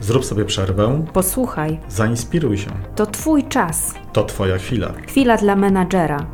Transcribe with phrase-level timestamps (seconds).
[0.00, 2.70] Zrób sobie przerwę, Posłuchaj, zainspiruj się.
[2.94, 3.94] to Twój czas.
[4.12, 4.92] To Twoja chwila.
[5.08, 6.26] Chwila dla menadżera.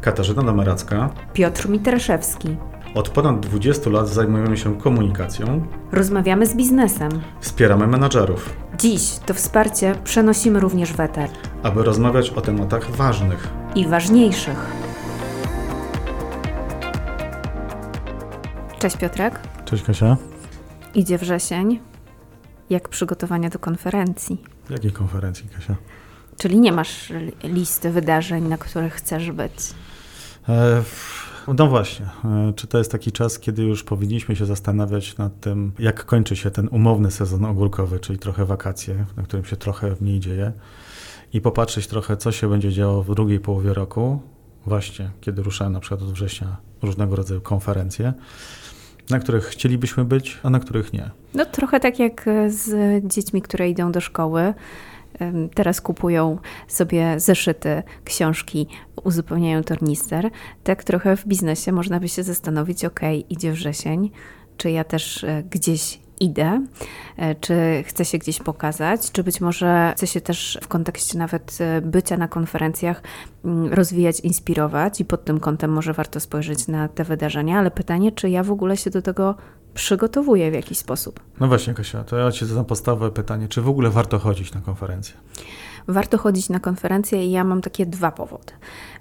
[0.00, 1.10] Katarzyna Dameracka.
[1.32, 2.56] Piotr Mitraszewski.
[2.94, 7.10] Od ponad 20 lat zajmujemy się komunikacją, Rozmawiamy z biznesem.
[7.40, 11.28] wspieramy menadżerów, Dziś to wsparcie przenosimy również w eter.
[11.62, 13.48] aby rozmawiać o tematach ważnych.
[13.74, 14.66] I ważniejszych.
[18.78, 19.40] Cześć Piotrek.
[19.64, 20.16] Cześć Kasia.
[20.94, 21.80] Idzie wrzesień.
[22.72, 24.42] Jak przygotowania do konferencji?
[24.70, 25.76] Jakiej konferencji Kasia?
[26.38, 29.52] Czyli nie masz li- listy wydarzeń, na których chcesz być.
[30.48, 30.82] E,
[31.58, 35.72] no właśnie, e, czy to jest taki czas, kiedy już powinniśmy się zastanawiać nad tym,
[35.78, 40.20] jak kończy się ten umowny sezon ogórkowy, czyli trochę wakacje, na którym się trochę mniej
[40.20, 40.52] dzieje,
[41.32, 44.20] i popatrzeć trochę, co się będzie działo w drugiej połowie roku,
[44.66, 48.12] właśnie kiedy ruszają na przykład od września różnego rodzaju konferencje,
[49.10, 51.10] na których chcielibyśmy być, a na których nie.
[51.34, 54.54] No trochę tak jak e, z dziećmi, które idą do szkoły.
[55.54, 58.66] Teraz kupują sobie zeszyty, książki,
[59.04, 60.30] uzupełniają tornister.
[60.64, 64.10] Tak trochę w biznesie można by się zastanowić, ok, idzie wrzesień,
[64.56, 66.66] czy ja też e, gdzieś idę,
[67.16, 67.54] e, czy
[67.86, 72.16] chcę się gdzieś pokazać, czy być może chcę się też w kontekście nawet e, bycia
[72.16, 73.02] na konferencjach
[73.44, 78.12] mm, rozwijać, inspirować i pod tym kątem może warto spojrzeć na te wydarzenia, ale pytanie,
[78.12, 79.34] czy ja w ogóle się do tego
[79.74, 81.20] przygotowuję w jakiś sposób.
[81.40, 84.60] No właśnie, Kasia, to ja Ci zadam podstawowe pytanie, czy w ogóle warto chodzić na
[84.60, 85.14] konferencje?
[85.88, 88.52] Warto chodzić na konferencje i ja mam takie dwa powody.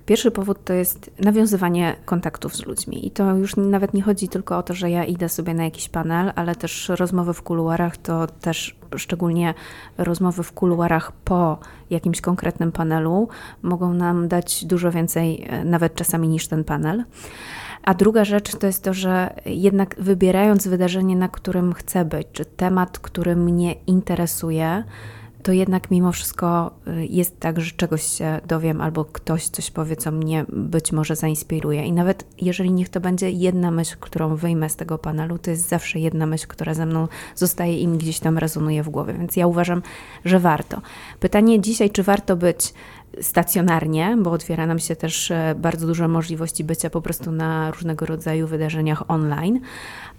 [0.06, 3.08] Pierwszy powód to jest nawiązywanie kontaktów z ludźmi.
[3.08, 5.90] I to już nawet nie chodzi tylko o to, że ja idę sobie na jakiś
[5.90, 9.54] panel, ale też rozmowy w kuluarach, to też szczególnie
[9.98, 11.60] rozmowy w kuluarach po
[11.90, 13.28] jakimś konkretnym panelu
[13.62, 17.04] mogą nam dać dużo więcej, e, nawet czasami niż ten panel.
[17.84, 22.46] A druga rzecz to jest to, że jednak wybierając wydarzenie, na którym chcę być, czy
[22.46, 24.84] temat, który mnie interesuje,
[25.44, 29.96] to jednak mimo wszystko y, jest tak, że czegoś się dowiem albo ktoś coś powie,
[29.96, 31.86] co mnie być może zainspiruje.
[31.86, 35.70] I nawet jeżeli niech to będzie jedna myśl, którą wyjmę z tego panelu, to jest
[35.70, 39.14] zawsze jedna myśl, która ze mną zostaje i mi gdzieś tam rezonuje w głowie.
[39.14, 39.82] Więc ja uważam,
[40.26, 40.82] że warto.
[41.20, 42.74] Pytanie dzisiaj, czy warto być
[43.22, 48.06] stacjonarnie, bo otwiera nam się też e, bardzo dużo możliwości bycia po prostu na różnego
[48.06, 49.60] rodzaju wydarzeniach online,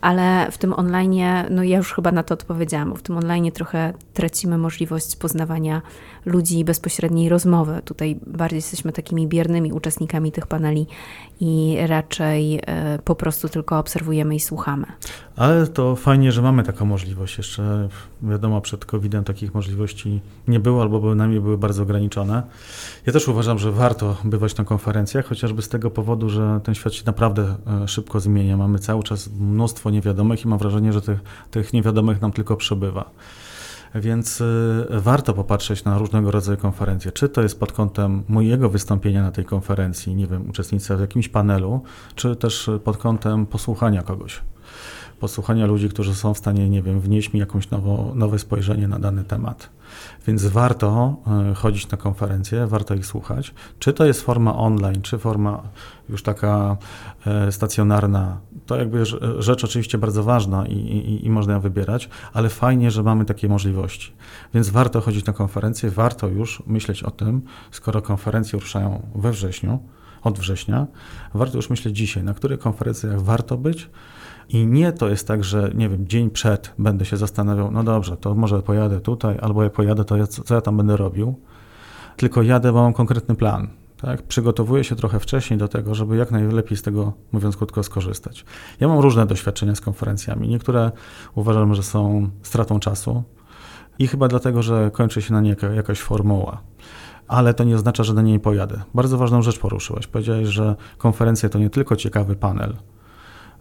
[0.01, 1.21] ale w tym online,
[1.51, 5.83] no ja już chyba na to odpowiedziałam, w tym online trochę tracimy możliwość poznawania
[6.25, 7.81] ludzi i bezpośredniej rozmowy.
[7.85, 10.87] Tutaj bardziej jesteśmy takimi biernymi uczestnikami tych paneli
[11.41, 14.87] i raczej e, po prostu tylko obserwujemy i słuchamy.
[15.37, 17.39] Ale to fajnie, że mamy taką możliwość.
[17.39, 17.89] Jeszcze
[18.23, 22.43] wiadomo, przed COVID-em takich możliwości nie było, albo bynajmniej były bardzo ograniczone.
[23.07, 26.95] Ja też uważam, że warto bywać na konferencjach, chociażby z tego powodu, że ten świat
[26.95, 28.57] się naprawdę e, szybko zmienia.
[28.57, 33.11] Mamy cały czas mnóstwo niewiadomych i mam wrażenie, że tych, tych niewiadomych nam tylko przybywa.
[33.95, 37.13] Więc y, warto popatrzeć na różnego rodzaju konferencje.
[37.13, 41.29] Czy to jest pod kątem mojego wystąpienia na tej konferencji, nie wiem, uczestnictwa w jakimś
[41.29, 41.83] panelu,
[42.15, 44.41] czy też pod kątem posłuchania kogoś.
[45.23, 48.99] Posłuchania ludzi, którzy są w stanie, nie wiem, wnieść mi jakieś nowo, nowe spojrzenie na
[48.99, 49.71] dany temat.
[50.27, 51.17] Więc warto
[51.53, 53.55] y, chodzić na konferencje, warto ich słuchać.
[53.79, 55.63] Czy to jest forma online, czy forma
[56.09, 56.77] już taka
[57.27, 62.09] e, stacjonarna, to jakby rz- rzecz oczywiście bardzo ważna i, i, i można ją wybierać,
[62.33, 64.13] ale fajnie, że mamy takie możliwości.
[64.55, 69.79] Więc warto chodzić na konferencje, warto już myśleć o tym, skoro konferencje ruszają we wrześniu,
[70.23, 70.87] od września,
[71.35, 73.91] warto już myśleć dzisiaj, na których konferencjach warto być.
[74.49, 78.17] I nie to jest tak, że nie wiem, dzień przed będę się zastanawiał, no dobrze,
[78.17, 81.35] to może pojadę tutaj, albo jak pojadę, to ja, co, ja tam będę robił.
[82.17, 83.69] Tylko jadę, bo mam konkretny plan.
[84.03, 84.23] Tak?
[84.23, 88.45] Przygotowuję się trochę wcześniej do tego, żeby jak najlepiej z tego, mówiąc krótko, skorzystać.
[88.81, 90.49] Ja mam różne doświadczenia z konferencjami.
[90.49, 90.93] Niektóre
[91.35, 93.23] uważam, że są stratą czasu
[93.99, 96.63] i chyba dlatego, że kończy się na nie jaka, jakaś formuła.
[97.29, 98.83] Ale to nie oznacza, że na niej pojadę.
[98.95, 100.07] Bardzo ważną rzecz poruszyłeś.
[100.07, 102.77] Powiedziałeś, że konferencja to nie tylko ciekawy panel,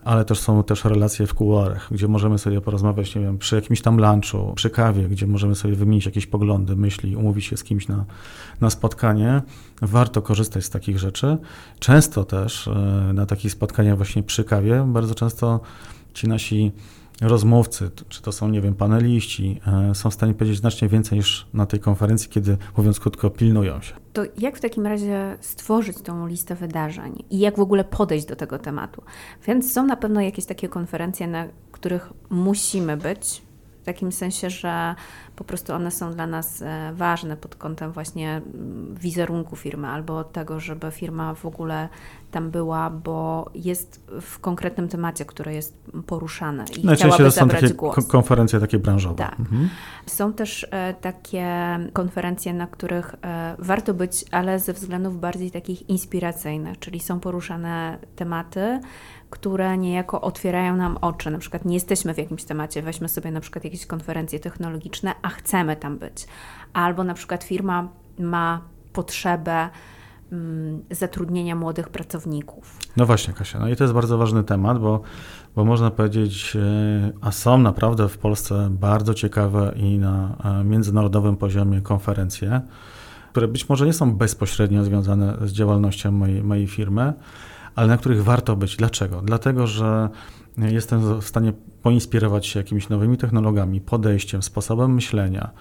[0.03, 3.81] ale też są też relacje w kuluarach, gdzie możemy sobie porozmawiać, nie wiem, przy jakimś
[3.81, 7.87] tam lunchu, przy kawie, gdzie możemy sobie wymienić jakieś poglądy, myśli, umówić się z kimś
[7.87, 8.05] na,
[8.61, 9.41] na spotkanie.
[9.81, 11.37] Warto korzystać z takich rzeczy.
[11.79, 12.72] Często też e,
[13.14, 15.59] na takich spotkaniach właśnie przy kawie, bardzo często
[16.14, 16.72] ci nasi
[17.22, 21.47] rozmówcy, czy to są, nie wiem, paneliści, e, są w stanie powiedzieć znacznie więcej niż
[21.53, 23.94] na tej konferencji, kiedy, mówiąc krótko, pilnują się.
[24.14, 28.35] To jak w takim razie stworzyć tą listę wydarzeń i jak w ogóle podejść do
[28.35, 29.02] tego tematu?
[29.47, 33.41] Więc są na pewno jakieś takie konferencje, na których musimy być,
[33.82, 34.96] w takim sensie, że
[35.41, 40.23] po prostu one są dla nas e, ważne pod kątem właśnie mm, wizerunku firmy albo
[40.23, 41.90] tego, żeby firma w ogóle
[42.32, 45.78] tam była, bo jest w konkretnym temacie, który jest
[46.08, 47.96] poruszany i Najczęściej to są takie głos.
[47.96, 49.16] ko- konferencje takie branżowe.
[49.16, 49.40] Tak.
[49.40, 49.70] Mhm.
[50.05, 51.47] Są też e, takie
[51.94, 57.97] konferencje, na których e, warto być, ale ze względów bardziej takich inspiracyjnych, czyli są poruszane
[58.16, 58.79] tematy,
[59.29, 61.32] które niejako otwierają nam oczy.
[61.32, 65.29] Na przykład nie jesteśmy w jakimś temacie, weźmy sobie na przykład jakieś konferencje technologiczne, a
[65.31, 66.28] chcemy tam być.
[66.73, 67.87] Albo na przykład firma
[68.19, 68.61] ma
[68.93, 69.69] potrzebę
[70.31, 72.78] mm, zatrudnienia młodych pracowników.
[72.97, 73.59] No właśnie, Kasia.
[73.59, 75.01] No i to jest bardzo ważny temat, bo,
[75.55, 81.37] bo można powiedzieć, e, a są naprawdę w Polsce bardzo ciekawe i na e, międzynarodowym
[81.37, 82.61] poziomie konferencje,
[83.31, 87.13] które być może nie są bezpośrednio związane z działalnością mojej, mojej firmy,
[87.75, 88.75] ale na których warto być.
[88.75, 89.22] Dlaczego?
[89.22, 90.09] Dlatego, że
[90.57, 95.51] jestem w stanie poinspirować się jakimiś nowymi technologiami, podejściem, sposobem myślenia.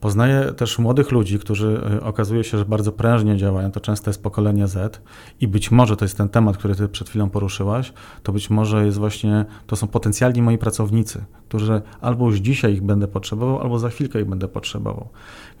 [0.00, 3.70] Poznaję też młodych ludzi, którzy y, okazuje się, że bardzo prężnie działają.
[3.70, 5.02] To często jest pokolenie Z
[5.40, 8.86] i być może to jest ten temat, który ty przed chwilą poruszyłaś, to być może
[8.86, 13.78] jest właśnie, to są potencjalni moi pracownicy, którzy albo już dzisiaj ich będę potrzebował, albo
[13.78, 15.08] za chwilkę ich będę potrzebował.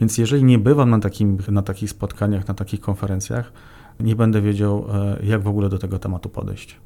[0.00, 3.52] Więc jeżeli nie bywam na, takim, na takich spotkaniach, na takich konferencjach,
[4.00, 6.76] nie będę wiedział, e, jak w ogóle do tego tematu podejść.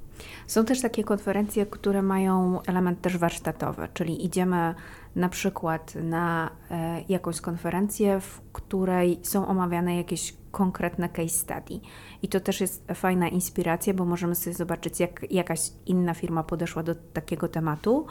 [0.46, 4.74] Są też takie konferencje, które mają element też warsztatowy, czyli idziemy
[5.16, 11.80] na przykład na e, jakąś konferencję, w której są omawiane jakieś konkretne case study.
[12.22, 16.82] I to też jest fajna inspiracja, bo możemy sobie zobaczyć, jak jakaś inna firma podeszła
[16.82, 18.06] do takiego tematu,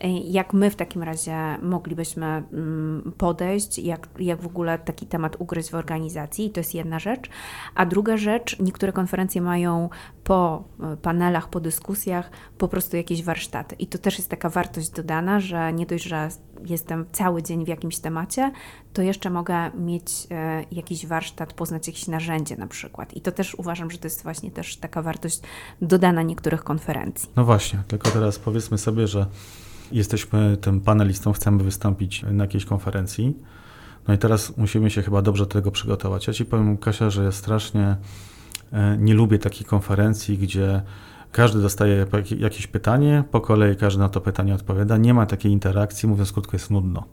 [0.00, 5.36] e, jak my w takim razie moglibyśmy mm, podejść, jak, jak w ogóle taki temat
[5.38, 6.46] ugryźć w organizacji.
[6.46, 7.30] I to jest jedna rzecz.
[7.74, 9.88] A druga rzecz, niektóre konferencje mają
[10.24, 13.74] po e, panelach, po dyskusjach po prostu jakieś warsztaty.
[13.78, 16.28] I to też jest taka wartość dodana, że nie dość, że
[16.64, 18.52] jestem cały dzień w jakimś temacie,
[18.92, 23.16] to jeszcze mogę mieć e, jakiś warsztat, poznać jakieś narzędzie na przykład.
[23.16, 25.40] I to też uważam, że to jest właśnie też taka wartość
[25.82, 27.28] dodana niektórych konferencji.
[27.36, 29.26] No właśnie, tylko teraz powiedzmy sobie, że
[29.92, 33.36] jesteśmy tym panelistą, chcemy wystąpić na jakiejś konferencji.
[34.08, 36.26] No i teraz musimy się chyba dobrze do tego przygotować.
[36.26, 37.96] Ja Ci powiem, Kasia, że ja strasznie
[38.72, 40.82] e, nie lubię takich konferencji, gdzie
[41.32, 42.06] każdy dostaje
[42.38, 44.96] jakieś pytanie, po kolei każdy na to pytanie odpowiada.
[44.96, 47.04] Nie ma takiej interakcji, mówiąc krótko, jest nudno.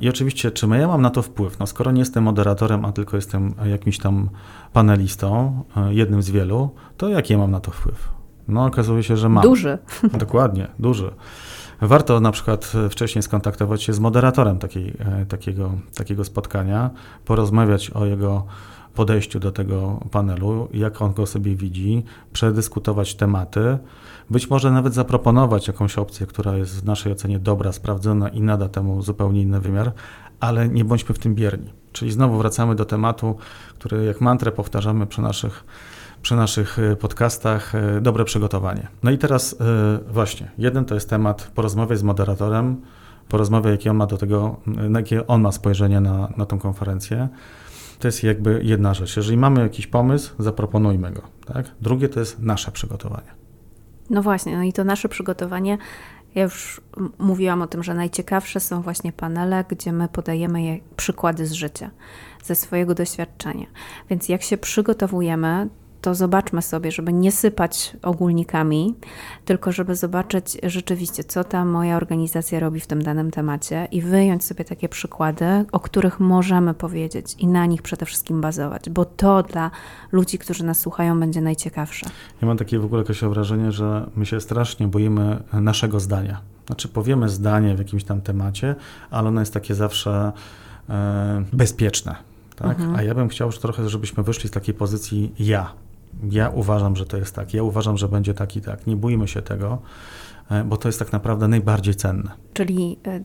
[0.00, 1.58] I oczywiście, czy ja mam na to wpływ?
[1.58, 4.30] No skoro nie jestem moderatorem, a tylko jestem jakimś tam
[4.72, 8.08] panelistą, e, jednym z wielu, to jaki ja mam na to wpływ?
[8.48, 9.42] No okazuje się, że mam.
[9.42, 9.78] Duży.
[10.18, 11.10] Dokładnie, duży.
[11.80, 16.90] Warto na przykład wcześniej skontaktować się z moderatorem takiej, e, takiego, takiego spotkania,
[17.24, 18.46] porozmawiać o jego
[18.98, 23.78] podejściu do tego panelu, jak on go sobie widzi, przedyskutować tematy,
[24.30, 28.68] być może nawet zaproponować jakąś opcję, która jest w naszej ocenie dobra, sprawdzona i nada
[28.68, 29.92] temu zupełnie inny wymiar,
[30.40, 31.70] ale nie bądźmy w tym bierni.
[31.92, 33.36] Czyli znowu wracamy do tematu,
[33.78, 35.64] który jak mantrę powtarzamy przy naszych,
[36.22, 38.88] przy naszych e, podcastach, e, dobre przygotowanie.
[39.02, 39.64] No i teraz e,
[40.12, 42.76] właśnie, jeden to jest temat porozmawiać z moderatorem,
[43.28, 44.56] porozmawiać, jakie on ma do tego,
[44.94, 47.28] jakie on ma spojrzenie na, na tą konferencję.
[47.98, 49.16] To jest jakby jedna rzecz.
[49.16, 51.22] Jeżeli mamy jakiś pomysł, zaproponujmy go.
[51.46, 51.66] Tak?
[51.80, 53.28] Drugie to jest nasze przygotowanie.
[54.10, 55.78] No właśnie, no i to nasze przygotowanie.
[56.34, 56.80] Ja już
[57.18, 61.90] mówiłam o tym, że najciekawsze są właśnie panele, gdzie my podajemy je przykłady z życia,
[62.44, 63.66] ze swojego doświadczenia.
[64.10, 65.68] Więc jak się przygotowujemy,
[66.00, 68.94] to zobaczmy sobie, żeby nie sypać ogólnikami,
[69.44, 74.44] tylko żeby zobaczyć rzeczywiście, co ta moja organizacja robi w tym danym temacie i wyjąć
[74.44, 79.42] sobie takie przykłady, o których możemy powiedzieć i na nich przede wszystkim bazować, bo to
[79.42, 79.70] dla
[80.12, 82.06] ludzi, którzy nas słuchają, będzie najciekawsze.
[82.42, 86.40] Ja mam takie w ogóle jakieś wrażenie, że my się strasznie boimy naszego zdania.
[86.66, 88.74] Znaczy powiemy zdanie w jakimś tam temacie,
[89.10, 90.32] ale ono jest takie zawsze
[90.88, 92.16] e, bezpieczne.
[92.56, 92.80] Tak?
[92.80, 92.96] Mhm.
[92.96, 95.72] A ja bym chciał już trochę, żebyśmy wyszli z takiej pozycji ja,
[96.30, 97.54] ja uważam, że to jest tak.
[97.54, 98.86] Ja uważam, że będzie tak i tak.
[98.86, 99.78] Nie bójmy się tego,
[100.50, 102.30] e, bo to jest tak naprawdę najbardziej cenne.
[102.52, 103.20] Czyli e,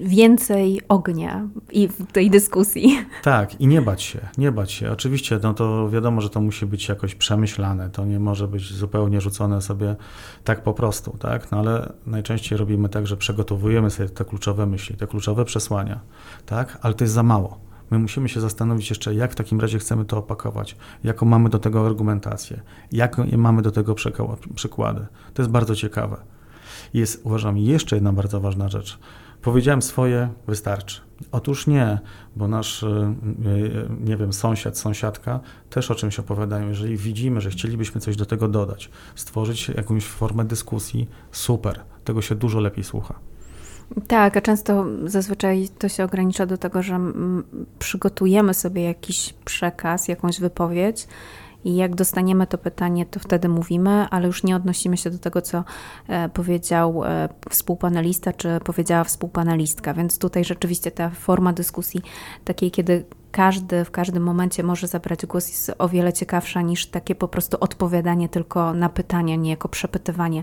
[0.00, 2.98] więcej ognia i w tej dyskusji.
[3.22, 4.92] Tak, i nie bać się, nie bać się.
[4.92, 9.20] Oczywiście, no to wiadomo, że to musi być jakoś przemyślane, to nie może być zupełnie
[9.20, 9.96] rzucone sobie
[10.44, 11.50] tak po prostu, tak?
[11.50, 16.00] No ale najczęściej robimy tak, że przygotowujemy sobie te kluczowe myśli, te kluczowe przesłania,
[16.46, 16.78] tak?
[16.82, 17.69] Ale to jest za mało.
[17.90, 21.58] My musimy się zastanowić jeszcze, jak w takim razie chcemy to opakować, jaką mamy do
[21.58, 22.60] tego argumentację,
[22.92, 23.94] jakie mamy do tego
[24.54, 25.06] przykłady.
[25.34, 26.16] To jest bardzo ciekawe.
[26.94, 28.98] Jest, uważam, jeszcze jedna bardzo ważna rzecz.
[29.42, 31.00] Powiedziałem swoje, wystarczy.
[31.32, 31.98] Otóż nie,
[32.36, 32.86] bo nasz, y,
[33.46, 36.68] y, nie wiem, sąsiad, sąsiadka też o czymś opowiadają.
[36.68, 42.34] Jeżeli widzimy, że chcielibyśmy coś do tego dodać, stworzyć jakąś formę dyskusji, super, tego się
[42.34, 43.29] dużo lepiej słucha.
[44.08, 47.00] Tak, a często zazwyczaj to się ogranicza do tego, że
[47.78, 51.06] przygotujemy sobie jakiś przekaz, jakąś wypowiedź
[51.64, 55.42] i jak dostaniemy to pytanie, to wtedy mówimy, ale już nie odnosimy się do tego,
[55.42, 55.64] co
[56.08, 59.94] e, powiedział e, współpanelista, czy powiedziała współpanelistka.
[59.94, 62.02] Więc tutaj rzeczywiście ta forma dyskusji,
[62.44, 67.14] takiej, kiedy każdy w każdym momencie może zabrać głos, jest o wiele ciekawsza niż takie
[67.14, 70.42] po prostu odpowiadanie tylko na pytania, niejako przepytywanie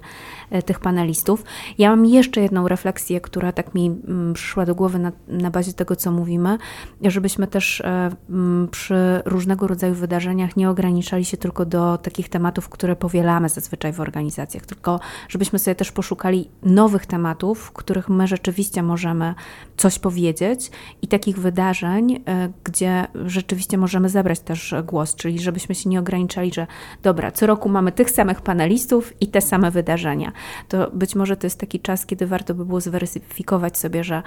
[0.50, 1.44] e, tych panelistów.
[1.78, 5.74] Ja mam jeszcze jedną refleksję, która tak mi mm, przyszła do głowy na, na bazie
[5.74, 6.58] tego, co mówimy,
[7.02, 12.70] żebyśmy też e, mm, przy różnego rodzaju wydarzeniach nie ograniczali się tylko do takich tematów,
[12.70, 18.28] które powielamy zazwyczaj w organizacjach, tylko żebyśmy sobie też poszukali nowych tematów, w których my
[18.28, 19.34] rzeczywiście możemy
[19.78, 22.24] coś powiedzieć i takich wydarzeń,
[22.64, 26.68] gdzie gdzie rzeczywiście możemy zabrać też głos, czyli żebyśmy się nie ograniczali, że
[27.04, 30.32] dobra, co roku mamy tych samych panelistów i te same wydarzenia.
[30.68, 34.24] To być może to jest taki czas, kiedy warto by było zweryfikować sobie, że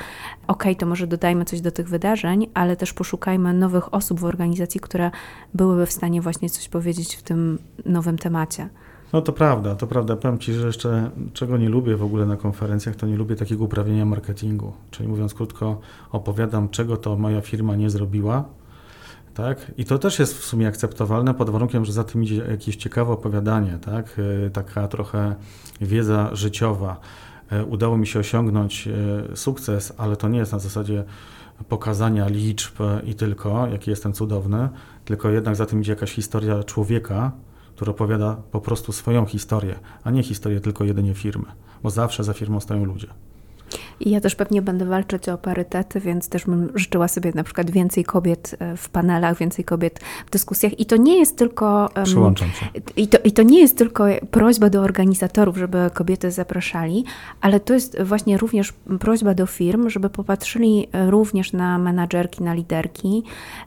[0.46, 4.80] ok, to może dodajmy coś do tych wydarzeń, ale też poszukajmy nowych osób w organizacji,
[4.80, 5.10] które
[5.54, 8.68] byłyby w stanie właśnie coś powiedzieć w tym nowym temacie.
[9.12, 10.16] No to prawda, to prawda.
[10.16, 13.64] Powiem Ci, że jeszcze czego nie lubię w ogóle na konferencjach, to nie lubię takiego
[13.64, 14.72] uprawienia marketingu.
[14.90, 15.80] Czyli mówiąc krótko,
[16.12, 18.44] opowiadam, czego to moja firma nie zrobiła.
[19.34, 19.72] Tak?
[19.78, 23.12] I to też jest w sumie akceptowalne pod warunkiem, że za tym idzie jakieś ciekawe
[23.12, 24.16] opowiadanie, tak?
[24.46, 25.34] E, taka trochę
[25.80, 27.00] wiedza życiowa.
[27.50, 31.04] E, udało mi się osiągnąć e, sukces, ale to nie jest na zasadzie
[31.68, 34.68] pokazania liczb i tylko, jaki jestem cudowny,
[35.04, 37.32] tylko jednak za tym idzie jakaś historia człowieka,
[37.80, 41.46] który opowiada po prostu swoją historię, a nie historię tylko jedynie firmy,
[41.82, 43.06] bo zawsze za firmą stoją ludzie.
[44.00, 47.70] I ja też pewnie będę walczyć o parytety, więc też bym życzyła sobie na przykład
[47.70, 50.80] więcej kobiet e, w panelach, więcej kobiet w dyskusjach.
[50.80, 51.90] I to nie jest tylko.
[52.04, 52.66] Przyłączam się.
[52.96, 57.04] I to, I to nie jest tylko prośba do organizatorów, żeby kobiety zapraszali,
[57.40, 63.22] ale to jest właśnie również prośba do firm, żeby popatrzyli również na menadżerki, na liderki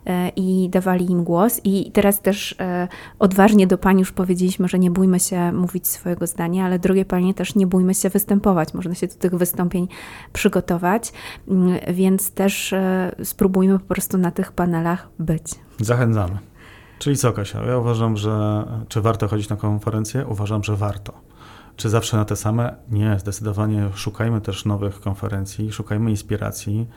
[0.05, 1.61] e, i dawali im głos.
[1.63, 2.87] I teraz też e,
[3.19, 7.33] odważnie do pani już powiedzieliśmy, że nie bójmy się mówić swojego zdania, ale drugie panie
[7.33, 8.73] też nie bójmy się występować.
[8.73, 9.87] Można się do tych wystąpień
[10.33, 11.13] przygotować,
[11.47, 15.43] mm, więc też e, spróbujmy po prostu na tych panelach być.
[15.79, 16.37] Zachęcamy.
[16.99, 17.65] Czyli co, Kasia?
[17.65, 20.25] Ja uważam, że czy warto chodzić na konferencję?
[20.27, 21.13] Uważam, że warto.
[21.75, 22.75] Czy zawsze na te same?
[22.91, 26.87] Nie, zdecydowanie szukajmy też nowych konferencji, szukajmy inspiracji,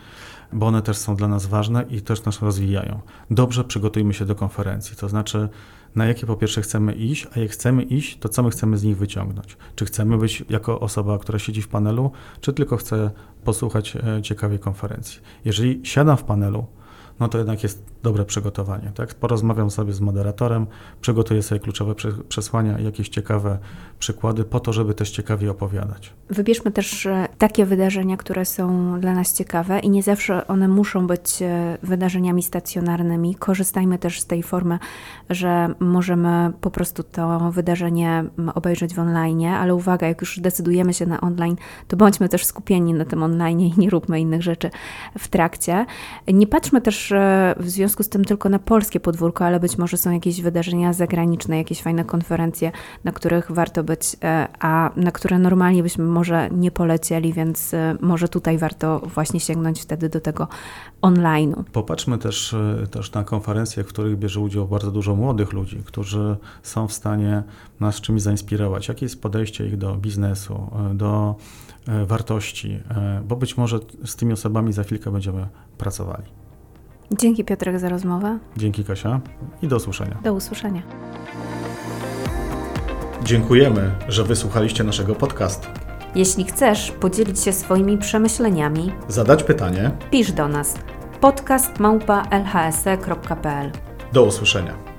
[0.52, 3.00] bo one też są dla nas ważne i też nas rozwijają.
[3.30, 5.48] Dobrze przygotujmy się do konferencji, to znaczy
[5.96, 8.82] na jakie po pierwsze chcemy iść, a jak chcemy iść, to co my chcemy z
[8.82, 9.56] nich wyciągnąć.
[9.74, 12.10] Czy chcemy być jako osoba, która siedzi w panelu,
[12.40, 13.10] czy tylko chcę
[13.44, 15.20] posłuchać e, ciekawej konferencji.
[15.44, 16.66] Jeżeli siadam w panelu,
[17.20, 18.92] no to jednak jest dobre przygotowanie.
[18.94, 19.14] Tak?
[19.14, 20.66] Porozmawiam sobie z moderatorem,
[21.00, 21.94] przygotuję sobie kluczowe
[22.28, 23.58] przesłania, jakieś ciekawe
[23.98, 26.12] przykłady, po to, żeby też ciekawie opowiadać.
[26.30, 31.06] Wybierzmy też e, takie wydarzenia, które są dla nas ciekawe i nie zawsze one muszą
[31.06, 33.34] być e, wydarzeniami stacjonarnymi.
[33.34, 34.78] Korzystajmy też z tej formy,
[35.30, 38.24] że możemy po prostu to wydarzenie
[38.54, 41.56] obejrzeć w online, ale uwaga, jak już decydujemy się na online,
[41.88, 44.70] to bądźmy też skupieni na tym online i nie róbmy innych rzeczy
[45.18, 45.86] w trakcie.
[46.28, 49.96] Nie patrzmy też e, w związku z tym tylko na polskie podwórko, ale być może
[49.96, 52.72] są jakieś wydarzenia zagraniczne, jakieś fajne konferencje,
[53.04, 57.96] na których warto być, e, a na które normalnie byśmy może nie polecieli, więc e,
[58.00, 60.48] może tutaj warto właśnie sięgnąć wtedy do tego
[61.02, 61.64] online'u.
[61.72, 66.36] Popatrzmy też, e, też na konferencje, w których bierze udział bardzo dużo młodych ludzi, którzy
[66.62, 67.42] są w stanie
[67.80, 68.88] nas czymś zainspirować.
[68.88, 71.34] Jakie jest podejście ich do biznesu, do
[72.06, 72.80] wartości,
[73.28, 75.46] bo być może z tymi osobami za chwilkę będziemy
[75.78, 76.24] pracowali.
[77.12, 78.38] Dzięki Piotrek za rozmowę.
[78.56, 79.20] Dzięki Kasia
[79.62, 80.18] i do usłyszenia.
[80.24, 80.82] Do usłyszenia.
[83.24, 85.85] Dziękujemy, że wysłuchaliście naszego podcastu.
[86.16, 90.74] Jeśli chcesz podzielić się swoimi przemyśleniami, zadać pytanie, pisz do nas
[91.20, 93.72] podcast małpa lhse.pl.
[94.12, 94.95] Do usłyszenia.